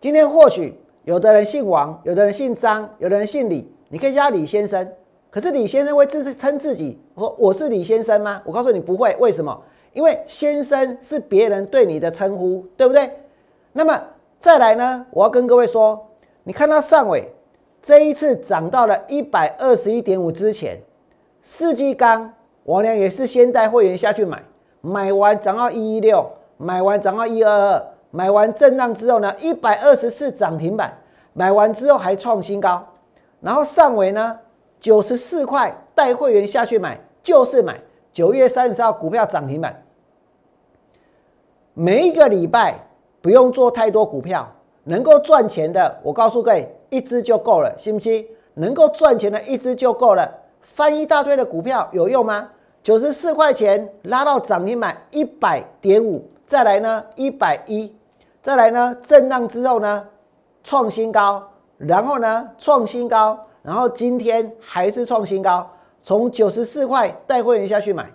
[0.00, 4.90] 今天或许有的人姓王，有的人姓张，有的人姓李，你可以叫李先生。
[5.30, 8.40] 可是李先生会自称自己，我我是李先生吗？
[8.46, 9.62] 我告诉你不会，为什么？
[9.92, 13.10] 因为先生是别人对你的称呼，对不对？
[13.74, 14.02] 那么
[14.40, 15.04] 再来呢？
[15.10, 16.08] 我要跟各位说，
[16.44, 17.30] 你看到上尾
[17.82, 20.78] 这一次涨到了一百二十一点五之前，
[21.42, 22.32] 世纪钢
[22.64, 24.42] 王良也是先带会员下去买，
[24.80, 30.98] 买完涨到一一六，买完涨到一二二，买完震荡之后呢，一百二十四涨停板，
[31.34, 32.86] 买完之后还创新高，
[33.42, 34.38] 然后上尾呢？
[34.80, 37.80] 九十四块带会员下去买，就是买
[38.12, 39.80] 九月三十号股票涨停板。
[41.74, 42.74] 每一个礼拜
[43.20, 44.48] 不用做太多股票，
[44.84, 48.26] 能够赚钱的，我告诉各位，一只就够了，信不信？
[48.54, 50.28] 能够赚钱的一只就够了。
[50.60, 52.48] 翻一大堆的股票有用吗？
[52.82, 57.94] 九十四块钱拉到涨停板一百点五，再来呢一百一，
[58.42, 60.04] 再来呢震荡之后呢
[60.64, 61.51] 创新高，
[61.86, 63.38] 然后呢创新高。
[63.62, 65.64] 然后今天还是创新高，
[66.02, 68.10] 从九十四块带会员下去买，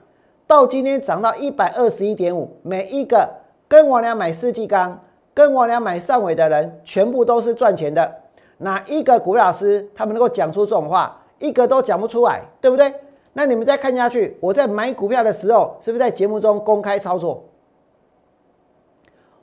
[0.46, 2.52] 到今天涨到一百二十一点五。
[2.64, 3.26] 每一个
[3.66, 5.00] 跟我俩买世纪钢、
[5.34, 8.14] 跟我俩买上尾的人，全部都是赚钱的。
[8.58, 11.18] 哪一个股老师他们能够讲出这种话？
[11.40, 12.94] 一个都讲不出来，对不对？
[13.32, 17.42] 那你们再看下去，我在买股票的时候，是不是在节目中公开操作？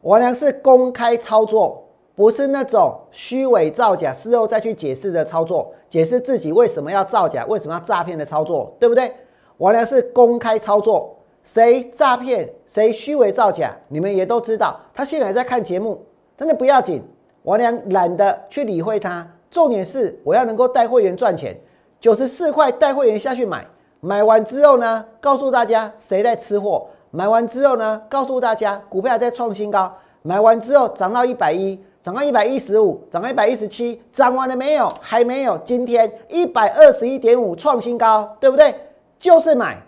[0.02, 1.83] 我俩是公开操作。
[2.16, 9.12] 不是那种虚伪造假，事后再去解释的操作，解释自己为什么要造假，为什么要诈骗的操作，对不对？
[9.58, 14.78] 王良是公开操作，谁诈骗，谁虚伪造假，你们也都知道。
[14.92, 17.02] 他现在在看节目，真的不要紧，
[17.42, 19.28] 王良懒得去理会他。
[19.50, 21.58] 重点是我要能够带会员赚钱，
[22.00, 23.66] 九十四块带会员下去买，
[24.00, 31.82] 买完之后呢，告诉大家谁在吃货，买完之后呢，告诉大家股票在创新高，买完之后涨到一百一。
[32.04, 34.92] 涨到一百一十五，涨到一百一十七，涨完了没有？
[35.00, 35.56] 还没有。
[35.64, 38.74] 今天一百二十一点五创新高，对不对？
[39.18, 39.82] 就是买，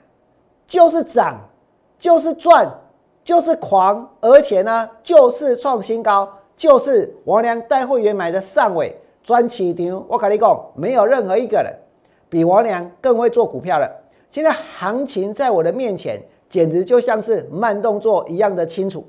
[0.66, 1.38] 就是涨，
[1.98, 2.66] 就是赚，
[3.22, 6.26] 就是狂，而且呢，就是创新高，
[6.56, 10.02] 就是王良带会员买的上尾专起牛。
[10.08, 11.70] 我跟你讲，没有任何一个人
[12.30, 13.86] 比王良更会做股票了。
[14.30, 19.06] 现在行情在我的面前，简直就像是慢动作一样的清楚。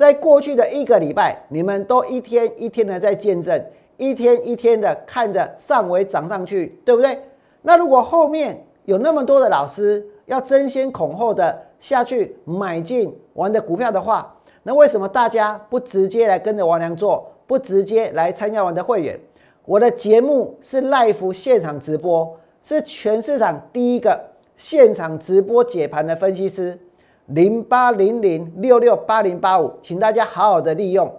[0.00, 3.62] 在过去的一个礼拜，你们都一天一天的在见证，
[3.98, 7.20] 一天一天的看着上尾涨上去，对不对？
[7.60, 19.20] 那如果后面有那么多的老师要争先恐后的下去买进玩的股票的话，那为什么大家不直接来跟着王良做，不直接来参加玩的会员？
[19.66, 24.18] 我的节目是 live 现场直播，是全市场第一个
[24.56, 26.78] 现场直播解盘的分析师。
[27.26, 31.12] 零八零零六六八零八五，请大家好好的利用。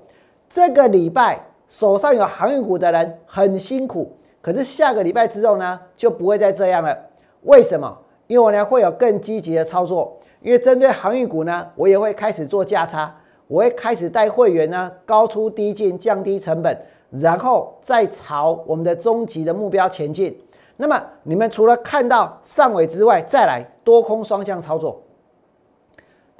[0.50, 4.12] 这个礼拜手上有航运股的人很辛苦，
[4.42, 6.98] 可是下个礼拜之后呢，就不会再这样了。
[7.44, 7.98] 为什么？
[8.28, 10.18] 因为我呢会有更积极的操作。
[10.42, 13.16] 因为针对航运股呢，我也会开始做价差，
[13.48, 16.76] 我会开始带会员呢高出低进，降低成本，
[17.12, 20.38] 然后再朝我们的终极的目标前进。
[20.78, 25.00] 那么你们除了看到上尾之外，再来多空双向操作。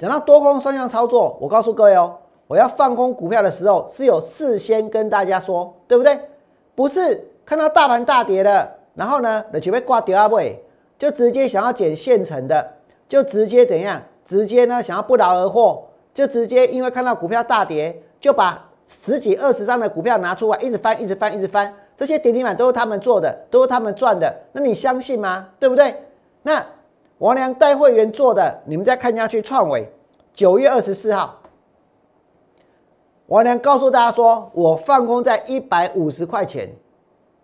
[0.02, 2.12] 讲到多空双向操作，我告诉各位哦，
[2.48, 6.18] 我要放空股票的时候是有事先跟大家说，对不对？
[6.74, 10.60] 不是看到大盘大跌了，然后呢，就准备挂掉啊位，
[10.98, 12.68] 就直接想要捡现成的，
[13.08, 14.02] 就直接怎样？
[14.24, 25.46] 直接呢想要不劳而获，就直接因为看到股票大跌，就把十几二十张的股票拿出来，一直翻，一直翻，一直翻，这些跌停板都是他们做的，都是他们赚的，那你相信吗？
[25.60, 25.94] 对不对？
[26.42, 26.66] 那。
[27.22, 29.40] 王良带会员做的，你们再看下去。
[29.40, 29.88] 创维
[30.34, 31.38] 九月二十四号，
[33.26, 36.68] 王良告诉大家说，我放空在一百五十块钱，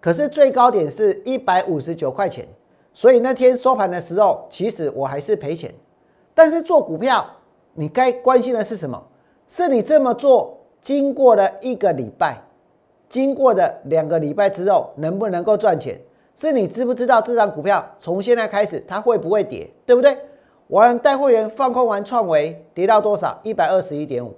[0.00, 2.44] 可是最高点是一百五十九块钱，
[2.92, 5.72] 所以那天收盘的时候，其实我还是赔钱。
[6.34, 7.24] 但是做股票，
[7.72, 9.00] 你该关心的是什么？
[9.46, 12.36] 是你这么做经过了一个礼拜，
[13.08, 16.00] 经过的两个礼拜之后能不能够赚钱，
[16.38, 20.16] 是你知不知道这张股票从现在开始它会不会跌，对不对？
[20.68, 23.36] 我让带会员放空完创维跌到多少？
[23.42, 24.32] 一百二十一点五，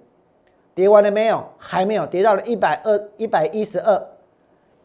[0.74, 1.44] 跌完了没有？
[1.58, 4.02] 还没有，跌到了一百二一百一十二，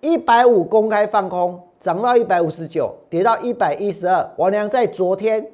[0.01, 4.29] 一百五公开放空，涨到一百五十九，跌到一百一十二。
[4.35, 5.47] 王良在昨天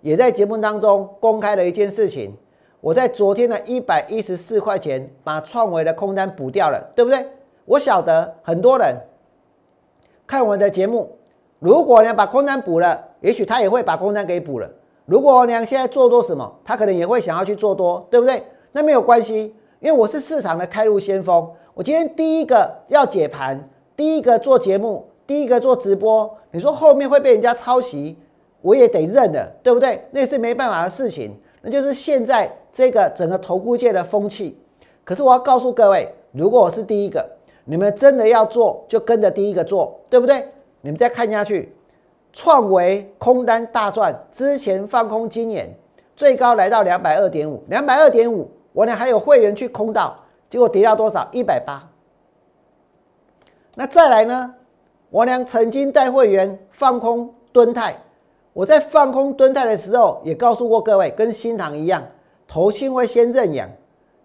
[0.00, 2.34] 也在节目当中公开了一件事情，
[2.80, 7.24] 我在昨天的一百一十四块钱把创维的空单补掉了，对不对？
[7.64, 8.96] 我晓得很多人
[10.26, 11.16] 看我的节目，
[11.58, 14.68] 如果呢把空单补了，也许他也会把空单给补了。
[15.04, 18.42] 如果王良现在做多什么，他可能也会想要去做多，对不对？
[18.72, 21.48] 那没有关系，因为我是市场的开路先锋。
[21.74, 26.28] 我今天第一个要解盘，第一个做节目，第一个做直播。
[26.50, 28.18] 你说后面会被人家抄袭，
[28.62, 30.02] 我也得认的，对不对？
[30.10, 34.58] 那是没办法的事情，那就是现在这个整个投顾界的风气。
[35.04, 37.24] 可是我要告诉各位，如果我是第一个，
[37.66, 40.48] 你们真的要做，就跟着第一个做，对不对？
[40.80, 41.74] 你们再看下去。
[42.32, 45.74] 创维空单大赚，之前放空今年
[46.14, 50.16] 最高来到两百二点五，两百二点五，我呢还有会员去空到，
[50.48, 51.26] 结果跌到多少？
[51.32, 51.82] 一百八。
[53.74, 54.54] 那再来呢？
[55.08, 57.96] 我娘曾经带会员放空敦泰，
[58.52, 62.02] 我在放空敦泰的时候也告诉过各位，跟新塘一样，
[62.46, 63.68] 头先会先认养，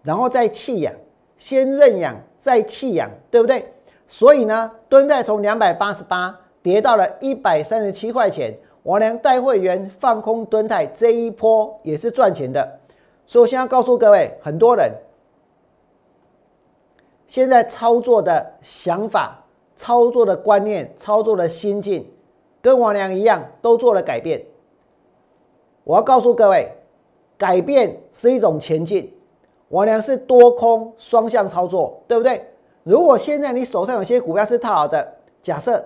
[0.02, 0.92] 然后再弃养，
[1.38, 3.72] 先认养在弃养，对不对？
[4.08, 6.36] 所以呢，敦泰从两百八十八。
[6.62, 12.78] 跌到了一百三十七块钱，王良带会员放空蹲泰这一波也是赚钱的，
[13.26, 14.92] 所以我现在告诉各位，很多人
[17.26, 22.08] 现在操作的想法、操作的观念、操作的心境，
[22.60, 24.40] 跟王良一样都做了改变。
[25.82, 26.70] 我要告诉各位，
[27.36, 29.12] 改变是一种前进。
[29.72, 32.46] 王良是多空双向操作，对不对？
[32.82, 35.82] 如果现在你手上有些股票是套好的，假设。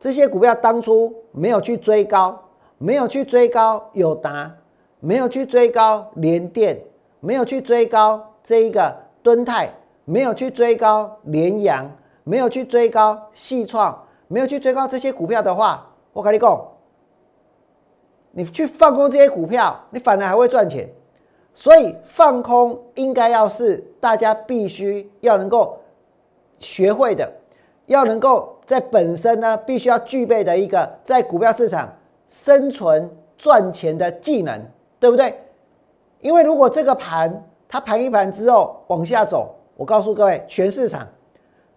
[0.00, 2.36] 这些股票当初没有去追高，
[2.78, 4.52] 没有去追高友达，
[4.98, 6.76] 没有去追高联电，
[7.20, 8.92] 没有去追高这一个
[9.22, 9.70] 敦泰，
[10.04, 11.88] 没有去追高联阳，
[12.24, 16.60] 没有去追高细创，没有去追高这些股票的话，我跟你讲，
[18.32, 20.88] 你去放空这些股票，你反而还会赚钱。
[21.54, 25.78] 所以放空应该要是大家必须要能够
[26.58, 27.30] 学会的。
[27.86, 31.92] 要能够在本身呢，必须要具备的一个在股票市场
[32.28, 34.58] 生存赚钱的技能，
[35.00, 35.34] 对不对？
[36.20, 41.06] 因为如果这个盘它盘一盘之后往下走，我告诉各位，全市场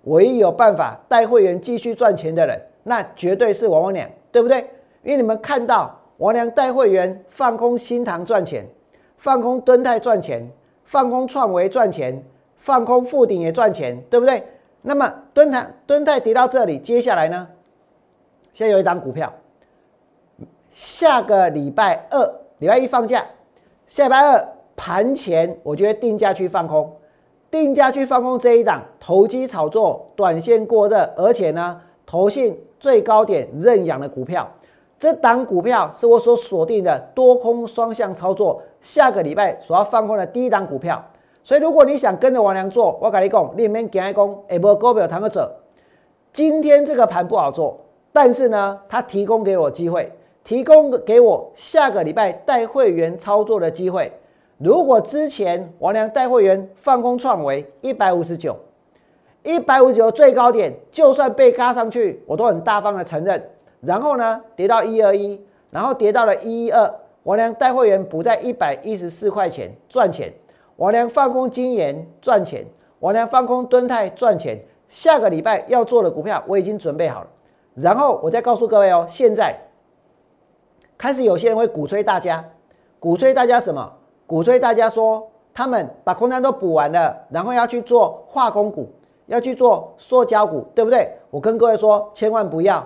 [0.03, 4.69] 唯一有办法带会员继续赚钱的人，那绝对是王王娘，对不对？
[5.03, 8.65] 因为你们看到王娘带会员放空新塘赚钱，
[9.25, 10.47] 放空敦泰赚钱，
[10.83, 12.23] 放空创维赚钱，
[12.57, 14.43] 放空富鼎也赚钱，对不对？
[14.83, 17.47] 那么敦泰敦泰跌到这里，接下来呢？
[18.53, 19.33] 现在有一档股票，
[20.73, 23.25] 下个礼拜二礼拜一放假，
[23.87, 26.95] 下礼拜二盘前，我觉得定价去放空，
[27.49, 34.47] 定价去放空这一档投机炒作、短线过热，而且呢，投信最高点认养的股票，
[34.97, 41.03] 这档股票是我所锁定的多空双向操作，下个礼拜所要放空的第一档股票。
[41.43, 44.13] 所以，如果你想跟着王良做，我跟你讲，你免惊讲，
[44.49, 45.51] 下波股票谈个走。
[46.33, 47.79] 今天这个盘不好做，
[48.11, 50.11] 但是呢，它提供给我机会，
[50.43, 54.11] 提供给我下个礼拜带会员操作的机会。
[54.57, 58.55] 如果之前王良带会员放空创维一百五十九，
[59.43, 63.49] 一百五十九最高点，就算被嘎上去，我都很大方的承认。
[63.85, 66.93] 然后呢，跌到一二一，然后跌到了一一二，
[67.23, 70.33] 王良带会员补在一百一十四块钱赚钱。
[70.77, 72.65] 王良放空金研赚钱，
[72.99, 74.59] 王良放空敦泰赚钱。
[74.89, 77.27] 下个礼拜要做的股票我已经准备好了，
[77.73, 79.55] 然后我再告诉各位哦，现在
[80.97, 82.43] 开始有些人会鼓吹大家，
[82.99, 83.91] 鼓吹大家什么？
[84.27, 88.89] 鼓吹大家说他们把空单都补完了，然后要去做化工股，
[89.27, 91.11] 要去做塑胶股，对不对？
[91.29, 92.85] 我跟各位说，千万不要。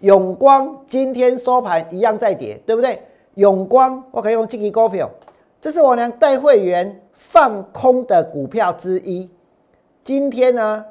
[0.00, 3.02] 永光今天收盘一样在跌，对不对？
[3.34, 5.10] 永光我可以用这个股票，
[5.60, 7.00] 这是我娘带会员。
[7.16, 9.28] 放空的股票之一，
[10.04, 10.84] 今天呢，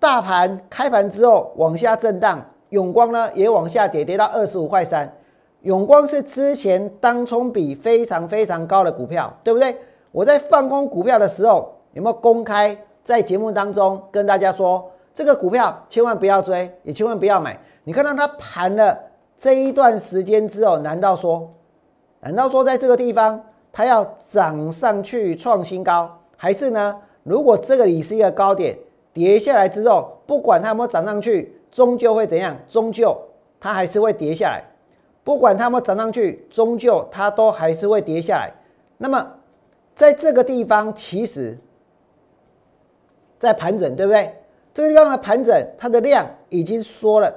[0.00, 5.12] 大盘开盘之后往下震荡，永光呢也往下跌，跌到二十五块三。
[5.60, 9.76] 永光是之前当冲比非常非常高的股票，对不对？
[10.10, 17.56] 我在放空股票的时候，有没有公开在节目当中跟大家说，这个股票千万不要追，也千万不要买。
[17.86, 18.98] 你看到它盘了
[19.38, 21.48] 这一段时间之后，难道说，
[22.18, 23.40] 难道说在这个地方？
[23.72, 27.00] 它要涨上去创新高，还是呢？
[27.22, 28.76] 如果这个也是一个高点，
[29.12, 32.56] 跌下来之后，不管它有没有涨上去，终究会怎样？
[32.68, 33.16] 终究
[33.60, 34.64] 它还是会跌下来。
[35.22, 38.50] 不管它有没有涨上去，终究它都还是会跌下来。
[38.98, 39.24] 那么
[39.94, 41.56] 在这个地方，其实
[43.38, 44.34] 在盘整，对不对？
[44.74, 47.32] 这个地方的盘整，它的量已经缩了。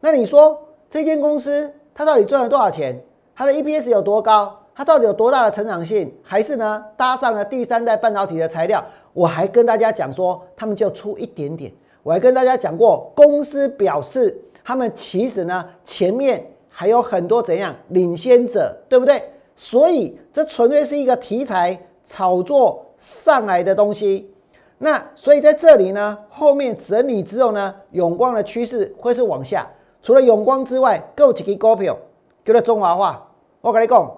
[0.00, 2.98] 那你说这间公司它到底赚了多少钱？
[3.34, 4.56] 它的 EPS 有多高？
[4.74, 6.10] 它到底有多大的成长性？
[6.22, 8.82] 还是呢搭上了第三代半导体的材料？
[9.12, 11.70] 我还跟大家讲说，他们就出一点点。
[12.02, 14.34] 我还跟大家讲过，公司表示
[14.64, 19.22] 他们其实呢前面还有很多怎样领先者，对不对？
[19.54, 24.32] 所以这纯粹是一个题材炒作上来的东西。
[24.78, 29.68] 那所以在这里呢，后面整理之后呢，永光的趋势会是往下。
[30.02, 31.96] 除了永光之外，够几个股票
[32.44, 33.26] 叫做中华化。
[33.60, 34.10] 我跟你讲，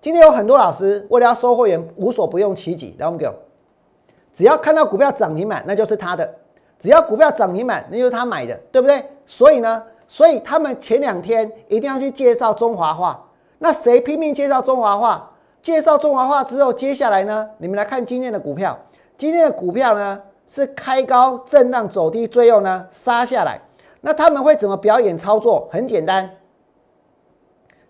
[0.00, 2.96] 今天有很多老师为了要收会员，无所不用其极。
[2.98, 3.30] 来，我们给，
[4.32, 6.26] 只要看到股票涨停板，那就是他的；
[6.78, 9.04] 只要股票涨停板，那就是他买的，对不对？
[9.26, 13.24] 所以呢，所以他们前两天一定要去介绍中华化。
[13.58, 15.30] 那谁拼命介绍中华化？
[15.62, 18.76] 介绍中华化之后，接下来呢，你们来看今天的股票。
[19.16, 23.60] 今天的股票呢，是开高震荡走低，最后呢杀下来。
[24.06, 25.66] 那他们会怎么表演操作？
[25.72, 26.28] 很简单。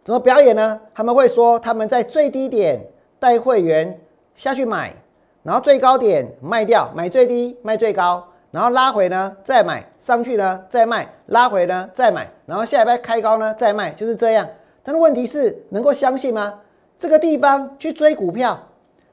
[0.05, 0.81] 怎么表演呢？
[0.95, 2.81] 他们会说他们在最低点
[3.19, 3.99] 带会员
[4.37, 4.95] 下去买，
[5.43, 14.49] 然后最高点卖掉，买最低卖最高，然后拉回呢再买上去呢再卖，拉回呢再买，然后下一波开高呢再卖，就是这样。
[14.85, 16.61] 但是问题是能够相信吗？
[16.97, 18.57] 这个地方去追股票，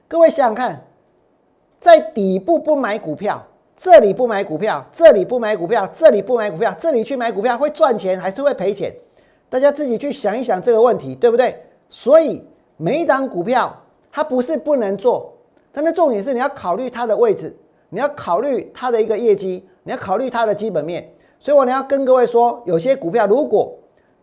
[0.07, 0.81] 各位想想看，
[1.79, 3.41] 在底部不买股票，
[3.83, 8.93] 这里不买股票，这里不买股票，这里不买股票，这里去买股票会赚钱还是会赔钱？
[9.49, 11.59] 大家自己去想一想这个问题，对不对？
[11.89, 12.45] 所以
[12.77, 13.75] 每一档股票
[14.11, 15.33] 它不是不能做，
[15.71, 17.57] 但是重点是你要考虑它的位置，
[17.89, 21.11] 你要考虑它的一个业绩，你要考虑它的基本面。
[21.39, 23.75] 所以我呢要跟各位说，有些股票如果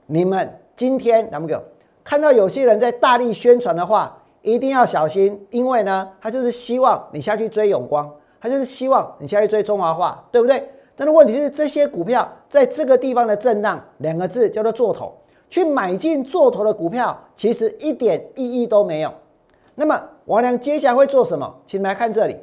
[0.07, 1.61] 你们今天咱们有
[2.05, 8.09] 看到有些人在大力宣传的话，一定要小心，因为呢他就是希望你下去追永光，
[8.41, 10.68] 他就是希望你下去追中华化，对不对？
[10.97, 15.12] 但是问题是，这些股票在这个地方的震荡，两个字叫做做头。
[15.51, 19.11] 去买进做头的股票，其实一点意义都没有。
[19.74, 21.55] 那么王良接下来会做什么？
[21.66, 22.36] 请来看这里，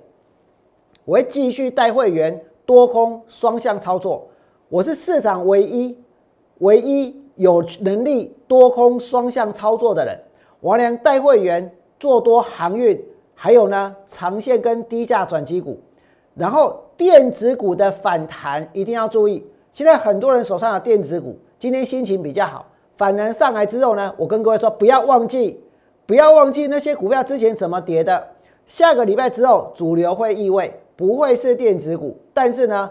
[1.03, 4.27] 我会继续带会员多空双向操作。
[4.69, 5.95] 我是市场唯一
[6.59, 10.19] 唯一有能力多空双向操作的人。
[10.61, 12.99] 王良带会员做多航运，
[13.35, 15.79] 还有呢长线跟低价转机股，
[16.35, 16.81] 然后。
[16.97, 19.45] 电子股的反弹一定要注意。
[19.73, 22.65] 现在很多人手上的电子股，今天心情比较好，
[22.97, 25.59] 反弹上来之后呢，我跟各位说，不要忘记，
[26.05, 28.27] 不要忘记那些股票之前怎么跌的。
[28.65, 32.89] 下个礼拜之后，主流会意味不会是电子股，但是呢，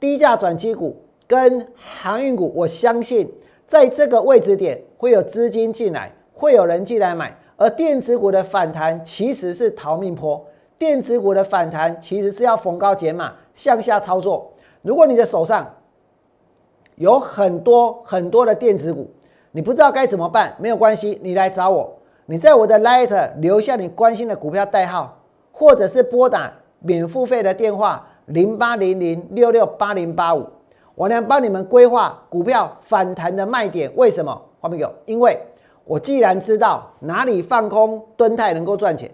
[0.00, 0.96] 低价转机股
[1.28, 3.32] 跟航运股，我相信
[3.68, 7.32] 在这个位置点会有资金进来，会有人进来买。
[7.56, 10.44] 而电子股的反弹其实是逃命坡，
[10.84, 13.32] 电子股的反弹其实是要逢高减码。
[13.54, 14.52] 向下操作。
[14.82, 15.64] 如果你的手上
[16.96, 19.08] 有很多很多的电子股，
[19.52, 21.96] 你不知道该怎么办，没有关系，你来找我。
[22.26, 25.16] 你在我的 Light 留下你关心的股票代号，
[25.52, 30.44] 或者是拨打免付费的电话零八零零六六八零八五，
[30.96, 33.88] 我能帮你们规划股票反弹的卖点。
[33.94, 34.42] 为什么？
[34.60, 35.38] 画面有，因为
[35.84, 39.08] 我既然知道哪里放空蹲泰能够赚钱，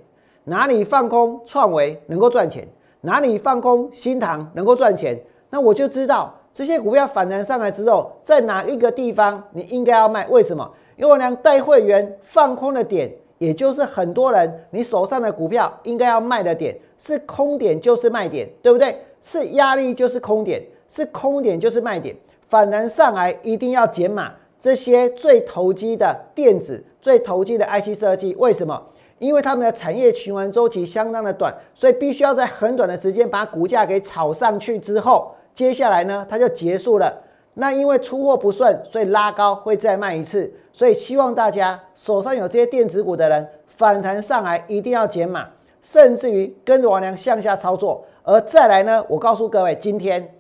[0.51, 2.67] 哪里放空创维能够赚钱。
[3.03, 5.17] 哪里放空新塘能够赚钱，
[5.49, 10.27] 那我就知道这些股票反弹上来之后，在哪一个地方你应该要卖？
[10.27, 10.69] 为什么？
[10.97, 18.99] 因为我俩带会员放空的点，也就是很多人你手上的股票应该要卖的点，是空点就是卖点，对不对？
[19.23, 22.17] 是压力就是空点，是空点就是卖点。
[22.49, 28.83] 反弹上来一定要减码这些最投机的电子、最投机的 IC 设计，为什么？
[29.21, 37.14] 因为他们的产业循环周期相当的短，所以必须要在很短的时间把股价给炒上去之后，接下来呢，它就结束了。
[37.53, 40.51] 那因为出货不顺，所以拉高会再卖一次。
[40.73, 45.47] 所以希望大家手上有这些电子股的人，反弹上来一定要减码，
[45.83, 48.03] 甚至于跟着王良向下操作。
[48.23, 50.33] 而再来呢，我告诉各位，今天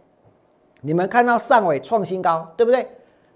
[0.80, 2.86] 你们看到上尾创新高，对不对？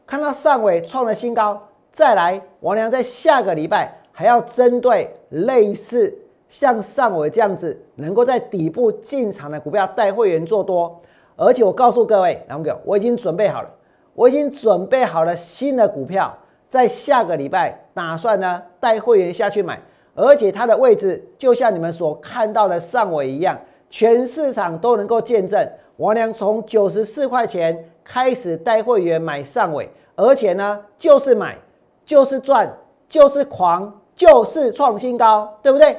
[0.07, 1.61] 看到上尾创了新高，
[1.93, 3.93] 再来王良在下个礼拜。
[4.17, 6.17] 还要针对类似
[6.49, 11.03] 像上尾这样子，能够在底部进场的股票带会员做多，
[11.35, 13.69] 而且我告诉各位，两个我已经准备好了，
[14.15, 16.33] 我已经准备好了新的股票，
[16.71, 19.83] 在下个礼拜打算呢带会员下去买，
[20.15, 23.59] 而且它的位置就像你们所看到的上尾一样，
[23.91, 31.59] 全市场都能够见证，王良从九十四块钱开始带会员买上尾，而且呢，就是买，
[32.05, 32.73] 就是赚，
[33.09, 35.97] 就是狂，就是创新高，对不对？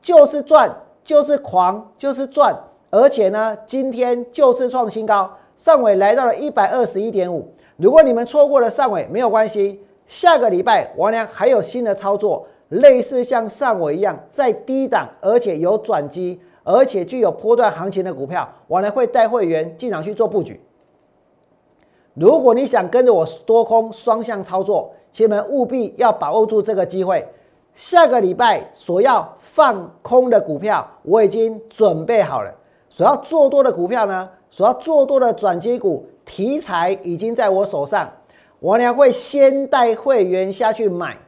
[0.00, 2.54] 就是赚，就是狂，就是赚，
[2.90, 7.52] 而且呢，今天就是创新高，上尾来到了一百二十一点五。
[7.76, 16.40] 如果你们错过了上尾，没有关系，下个礼拜王良还有新的操作，类似像上尾一样，在低档，而且有转机。
[16.68, 20.60] 而且具有波段行情的股票，我呢会带会员进场去做布局。
[22.12, 27.24] 如果你想跟着我多空双向操作，请你们务必要把握住这个机会。
[27.76, 32.50] 下个礼拜所要放空的股票，我已经准备好了；
[32.88, 38.10] 所要做多的股票呢，所要做多的转机股题材已经在我手上，
[38.60, 41.18] 我呢会先带会员下去买，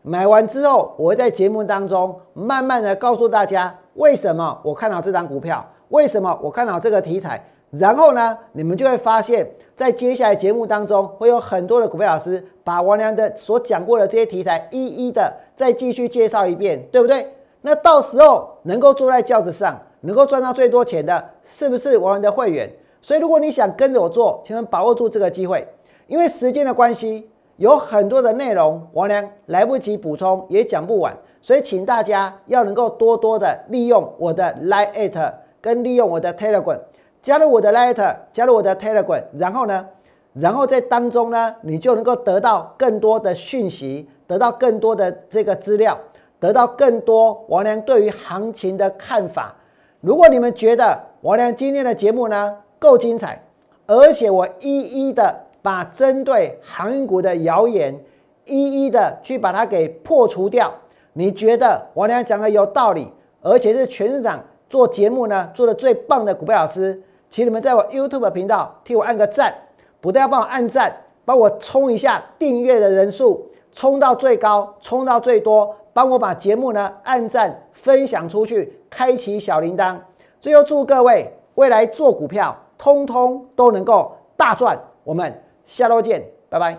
[0.00, 3.72] 买完之后，我会在节目当中慢慢的告诉大家。
[3.94, 5.62] 为什么我看好这张股票？
[5.90, 7.44] 为什么我看好这个题材？
[7.70, 9.46] 然后呢，你们就会发现，
[9.76, 17.34] 在接下来节目当中，会有很多的股票老师把王良的所讲过的这些题材一一的再继续介绍一遍，对不对？
[17.62, 22.70] 那到时候能够坐在轿子上，能够赚到最多钱的，是不是我们的会员？
[23.02, 25.66] 所以，如果你想跟着我做，请把握住这个机会，
[26.06, 31.12] 因为时间的关系，有很多的内容王良来不及补充，也讲不完。
[31.42, 36.78] 所以，请大家要能够多多的利用我的 Lite 跟利用我的 Telegram，
[37.20, 39.86] 加入我的 Lite，加入我的 Telegram，然后呢，
[40.34, 45.98] 然后在当中呢，你就能够得到更多的讯息，得到更多的这个资料，
[46.38, 49.56] 得到更多王良对于行情的看法。
[50.00, 53.42] 如果你们觉得王良今天的节目呢够精彩，
[53.86, 57.98] 而且我一一的把针对航运股的谣言，
[58.44, 60.72] 一一的去把它给破除掉。
[61.14, 63.10] 你觉得王良讲的有道理，
[63.40, 69.52] 而且是全市场做节目呢做的最棒的股票老师，请你们在我 YouTube 频道替我按个赞，
[70.00, 79.96] 不但要帮我按赞，帮我冲一下订阅的人数，冲到最高，冲到最多，帮我把节目呢按赞分享出去，开启小铃铛。
[80.40, 84.78] 最后祝各位未来做股票，通通都能够大赚。
[85.04, 86.76] 我们下周见，拜拜。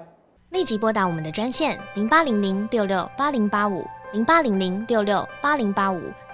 [0.49, 3.83] 立即拨打我们的专线零八零零六六八零八五。
[4.11, 6.01] 零八零零六六八零八五